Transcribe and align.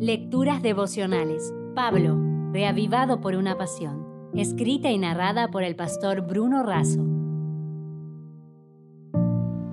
Lecturas 0.00 0.62
devocionales. 0.62 1.52
Pablo, 1.74 2.16
reavivado 2.52 3.20
por 3.20 3.34
una 3.34 3.58
pasión. 3.58 4.30
Escrita 4.32 4.92
y 4.92 4.98
narrada 4.98 5.48
por 5.48 5.64
el 5.64 5.74
pastor 5.74 6.20
Bruno 6.20 6.62
Razo. 6.62 7.04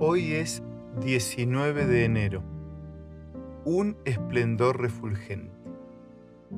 Hoy 0.00 0.32
es 0.32 0.64
19 1.00 1.86
de 1.86 2.04
enero. 2.04 2.42
Un 3.64 3.98
esplendor 4.04 4.80
refulgente. 4.80 5.54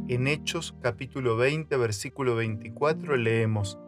En 0.09 0.29
Hechos 0.29 0.75
capítulo 0.81 1.37
20, 1.37 1.77
versículo 1.77 2.37
24 2.37 3.19
leemos, 3.19 3.79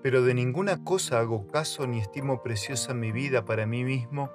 Pero 0.00 0.22
de 0.22 0.34
ninguna 0.34 0.84
cosa 0.84 1.18
hago 1.18 1.48
caso 1.48 1.88
ni 1.88 1.98
estimo 1.98 2.40
preciosa 2.40 2.94
mi 2.94 3.10
vida 3.10 3.44
para 3.44 3.66
mí 3.66 3.82
mismo, 3.82 4.30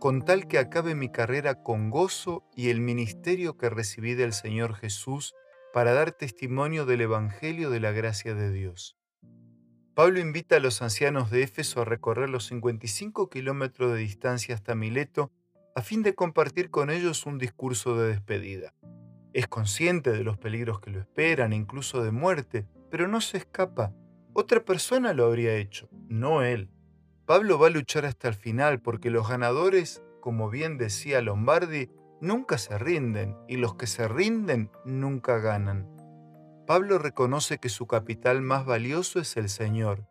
con 0.00 0.22
tal 0.22 0.48
que 0.48 0.58
acabe 0.58 0.94
mi 0.94 1.10
carrera 1.10 1.62
con 1.62 1.90
gozo 1.90 2.48
y 2.56 2.70
el 2.70 2.80
ministerio 2.80 3.58
que 3.58 3.68
recibí 3.68 4.14
del 4.14 4.32
Señor 4.32 4.74
Jesús 4.74 5.34
para 5.74 5.92
dar 5.92 6.12
testimonio 6.12 6.86
del 6.86 7.02
Evangelio 7.02 7.68
de 7.68 7.80
la 7.80 7.92
gracia 7.92 8.34
de 8.34 8.50
Dios. 8.50 8.96
Pablo 9.94 10.18
invita 10.18 10.56
a 10.56 10.60
los 10.60 10.80
ancianos 10.80 11.30
de 11.30 11.42
Éfeso 11.42 11.82
a 11.82 11.84
recorrer 11.84 12.30
los 12.30 12.46
55 12.46 13.28
kilómetros 13.28 13.92
de 13.92 13.98
distancia 13.98 14.54
hasta 14.54 14.74
Mileto 14.74 15.32
a 15.74 15.82
fin 15.82 16.02
de 16.02 16.14
compartir 16.14 16.70
con 16.70 16.88
ellos 16.88 17.26
un 17.26 17.36
discurso 17.36 17.98
de 17.98 18.08
despedida. 18.08 18.72
Es 19.34 19.48
consciente 19.48 20.12
de 20.12 20.24
los 20.24 20.38
peligros 20.38 20.80
que 20.80 20.90
lo 20.90 21.00
esperan, 21.00 21.52
incluso 21.52 22.02
de 22.02 22.10
muerte, 22.10 22.66
pero 22.90 23.06
no 23.06 23.20
se 23.20 23.36
escapa. 23.36 23.92
Otra 24.32 24.64
persona 24.64 25.12
lo 25.12 25.26
habría 25.26 25.56
hecho, 25.56 25.90
no 26.08 26.42
él. 26.42 26.70
Pablo 27.30 27.60
va 27.60 27.68
a 27.68 27.70
luchar 27.70 28.06
hasta 28.06 28.26
el 28.26 28.34
final 28.34 28.80
porque 28.80 29.08
los 29.08 29.28
ganadores, 29.28 30.02
como 30.20 30.50
bien 30.50 30.78
decía 30.78 31.20
Lombardi, 31.20 31.88
nunca 32.20 32.58
se 32.58 32.76
rinden 32.76 33.36
y 33.46 33.56
los 33.56 33.76
que 33.76 33.86
se 33.86 34.08
rinden 34.08 34.72
nunca 34.84 35.38
ganan. 35.38 35.86
Pablo 36.66 36.98
reconoce 36.98 37.58
que 37.58 37.68
su 37.68 37.86
capital 37.86 38.42
más 38.42 38.66
valioso 38.66 39.20
es 39.20 39.36
el 39.36 39.48
Señor. 39.48 40.08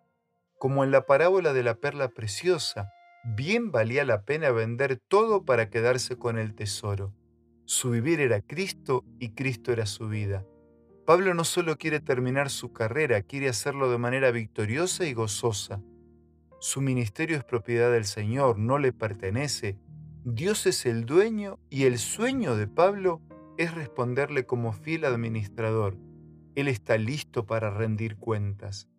Como 0.60 0.86
en 0.86 0.92
la 0.92 1.06
parábola 1.06 1.52
de 1.52 1.62
la 1.62 1.76
perla 1.76 2.08
preciosa, 2.08 2.90
bien 3.26 3.70
valía 3.74 4.06
la 4.06 4.22
pena 4.22 4.52
vender 4.52 4.98
todo 5.10 5.44
para 5.44 5.70
quedarse 5.70 6.16
con 6.16 6.38
el 6.38 6.56
tesoro. 6.56 7.14
Su 7.66 7.90
vivir 7.90 8.22
era 8.22 8.40
Cristo 8.40 9.04
y 9.20 9.34
Cristo 9.34 9.74
era 9.74 9.88
su 9.88 10.08
vida. 10.08 10.46
Pablo 11.06 11.34
no 11.34 11.44
solo 11.44 11.78
quiere 11.78 12.00
terminar 12.00 12.50
su 12.50 12.72
carrera, 12.72 13.24
quiere 13.24 13.50
hacerlo 13.50 13.92
de 13.92 13.98
manera 13.98 14.32
victoriosa 14.32 15.04
y 15.04 15.14
gozosa. 15.14 15.82
Su 16.62 16.82
ministerio 16.82 17.38
es 17.38 17.46
propiedad 17.46 17.90
del 17.90 18.04
Señor, 18.04 18.58
no 18.58 18.80
le 18.80 18.92
pertenece. 18.92 19.78
Dios 20.26 20.66
es 20.66 20.86
el 20.86 21.06
dueño 21.06 21.58
y 21.70 21.86
el 21.86 21.98
sueño 21.98 22.58
de 22.58 22.68
Pablo 22.68 23.22
es 23.58 23.74
responderle 23.74 24.46
como 24.46 24.74
fiel 24.74 25.06
administrador. 25.06 25.96
Él 26.56 26.68
está 26.68 26.98
listo 26.98 27.46
para 27.46 27.70
rendir 27.70 28.18
cuentas. 28.18 28.90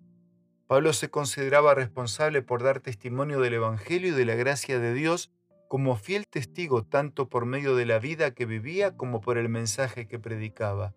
Pablo 0.67 0.95
se 0.95 1.11
consideraba 1.11 1.75
responsable 1.75 2.41
por 2.41 2.63
dar 2.63 2.81
testimonio 2.81 3.41
del 3.41 3.55
Evangelio 3.55 4.09
y 4.09 4.17
de 4.17 4.25
la 4.25 4.37
gracia 4.37 4.79
de 4.79 4.95
Dios 4.95 5.31
como 5.69 5.97
fiel 5.97 6.27
testigo 6.29 6.85
tanto 6.85 7.29
por 7.29 7.45
medio 7.45 7.77
de 7.77 7.85
la 7.85 7.99
vida 7.99 8.33
que 8.33 8.47
vivía 8.47 8.97
como 8.97 9.21
por 9.21 9.37
el 9.37 9.51
mensaje 9.51 10.09
que 10.09 10.19
predicaba. 10.19 10.95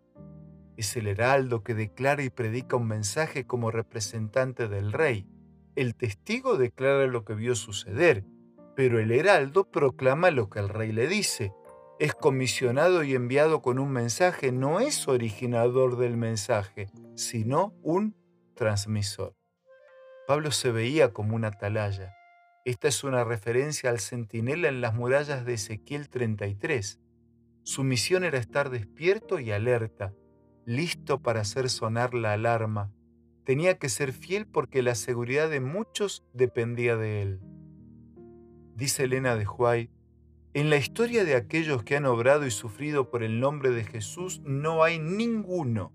Es 0.78 0.95
el 0.95 1.08
heraldo 1.08 1.61
que 1.61 1.75
declara 1.75 2.23
y 2.23 2.30
predica 2.30 2.78
un 2.78 2.88
mensaje 2.88 3.45
como 3.45 3.69
representante 3.69 4.69
del 4.69 4.94
rey. 4.94 5.28
El 5.75 5.95
testigo 5.95 6.57
declara 6.57 7.07
lo 7.07 7.25
que 7.25 7.33
vio 7.33 7.55
suceder, 7.55 8.25
pero 8.75 8.99
el 8.99 9.11
heraldo 9.11 9.71
proclama 9.71 10.29
lo 10.29 10.49
que 10.49 10.59
el 10.59 10.69
rey 10.69 10.91
le 10.91 11.07
dice. 11.07 11.52
Es 11.99 12.13
comisionado 12.13 13.03
y 13.03 13.16
enviado 13.16 13.61
con 13.61 13.79
un 13.79 13.91
mensaje, 13.91 14.51
no 14.51 14.79
es 14.79 15.07
originador 15.07 15.97
del 15.97 16.17
mensaje, 16.17 16.89
sino 17.16 17.73
un 17.81 18.16
transmisor. 18.55 19.35
Pablo 20.27 20.51
se 20.51 20.71
veía 20.71 21.11
como 21.11 21.35
una 21.35 21.49
atalaya. 21.49 22.13
Esta 22.66 22.88
es 22.88 23.03
una 23.03 23.23
referencia 23.23 23.89
al 23.89 24.00
centinela 24.00 24.69
en 24.69 24.79
las 24.79 24.94
murallas 24.94 25.44
de 25.44 25.56
Ezequiel 25.56 26.09
33. 26.09 27.00
Su 27.63 27.83
misión 27.83 28.23
era 28.23 28.38
estar 28.38 28.69
despierto 28.69 29.39
y 29.39 29.51
alerta, 29.51 30.13
listo 30.66 31.22
para 31.22 31.41
hacer 31.41 31.69
sonar 31.69 32.13
la 32.13 32.33
alarma, 32.33 32.91
tenía 33.44 33.78
que 33.78 33.90
ser 33.90 34.14
fiel 34.14 34.46
porque 34.46 34.81
la 34.81 34.96
seguridad 34.96 35.50
de 35.50 35.59
muchos 35.59 36.26
dependía 36.34 36.96
de 36.96 37.22
él. 37.22 37.40
Dice 38.76 39.04
Elena 39.04 39.36
de 39.36 39.46
Huay, 39.46 39.90
en 40.54 40.70
la 40.70 40.78
historia 40.78 41.26
de 41.26 41.36
aquellos 41.36 41.84
que 41.84 41.96
han 41.96 42.06
obrado 42.06 42.46
y 42.46 42.52
sufrido 42.52 43.09
por 43.09 43.24
el 43.24 43.40
nombre 43.40 43.72
de 43.72 43.84
Jesús 43.84 44.42
no 44.46 44.84
hay 44.84 45.00
ninguno 45.00 45.92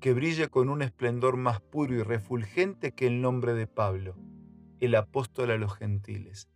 que 0.00 0.12
brille 0.12 0.48
con 0.48 0.68
un 0.68 0.82
esplendor 0.82 1.36
más 1.36 1.60
puro 1.60 1.94
y 1.94 2.02
refulgente 2.02 2.92
que 2.92 3.06
el 3.06 3.20
nombre 3.20 3.54
de 3.54 3.66
Pablo, 3.66 4.16
el 4.80 4.94
apóstol 4.96 5.50
a 5.50 5.56
los 5.56 5.74
gentiles. 5.74 6.50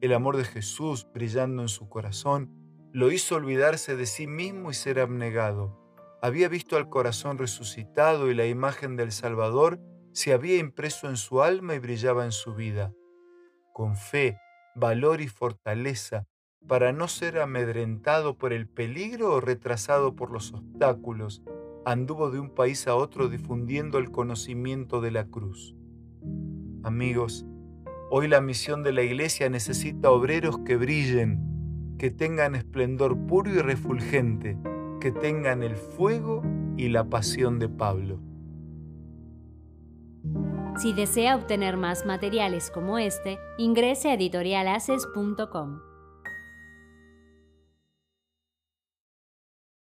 El 0.00 0.12
amor 0.12 0.36
de 0.36 0.44
Jesús 0.44 1.06
brillando 1.12 1.62
en 1.62 1.68
su 1.68 1.88
corazón 1.88 2.50
lo 2.92 3.10
hizo 3.10 3.34
olvidarse 3.34 3.96
de 3.96 4.06
sí 4.06 4.26
mismo 4.26 4.70
y 4.70 4.74
ser 4.74 5.00
abnegado 5.00 5.83
había 6.24 6.48
visto 6.48 6.78
al 6.78 6.88
corazón 6.88 7.36
resucitado 7.36 8.30
y 8.30 8.34
la 8.34 8.46
imagen 8.46 8.96
del 8.96 9.12
Salvador 9.12 9.78
se 10.12 10.32
había 10.32 10.56
impreso 10.56 11.10
en 11.10 11.18
su 11.18 11.42
alma 11.42 11.74
y 11.74 11.80
brillaba 11.80 12.24
en 12.24 12.32
su 12.32 12.54
vida. 12.54 12.94
Con 13.74 13.94
fe, 13.94 14.38
valor 14.74 15.20
y 15.20 15.28
fortaleza, 15.28 16.26
para 16.66 16.94
no 16.94 17.08
ser 17.08 17.38
amedrentado 17.40 18.38
por 18.38 18.54
el 18.54 18.66
peligro 18.66 19.34
o 19.34 19.40
retrasado 19.42 20.16
por 20.16 20.30
los 20.30 20.54
obstáculos, 20.54 21.42
anduvo 21.84 22.30
de 22.30 22.38
un 22.38 22.48
país 22.48 22.88
a 22.88 22.94
otro 22.94 23.28
difundiendo 23.28 23.98
el 23.98 24.10
conocimiento 24.10 25.02
de 25.02 25.10
la 25.10 25.26
cruz. 25.26 25.76
Amigos, 26.84 27.44
hoy 28.10 28.28
la 28.28 28.40
misión 28.40 28.82
de 28.82 28.92
la 28.92 29.02
Iglesia 29.02 29.50
necesita 29.50 30.10
obreros 30.10 30.56
que 30.60 30.76
brillen, 30.76 31.96
que 31.98 32.10
tengan 32.10 32.54
esplendor 32.54 33.26
puro 33.26 33.50
y 33.50 33.58
refulgente, 33.58 34.56
que 35.04 35.12
tengan 35.12 35.62
el 35.62 35.76
fuego 35.76 36.42
y 36.78 36.88
la 36.88 37.04
pasión 37.04 37.58
de 37.58 37.68
Pablo. 37.68 38.20
Si 40.78 40.94
desea 40.94 41.36
obtener 41.36 41.76
más 41.76 42.06
materiales 42.06 42.70
como 42.70 42.96
este, 42.96 43.38
ingrese 43.58 44.08
a 44.08 44.14
editorialaces.com. 44.14 45.93